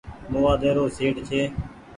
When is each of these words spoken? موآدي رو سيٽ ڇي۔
موآدي 0.31 0.69
رو 0.77 0.83
سيٽ 0.97 1.15
ڇي۔ 1.27 1.41